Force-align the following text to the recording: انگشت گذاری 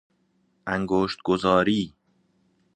انگشت 0.67 1.19
گذاری 1.25 1.95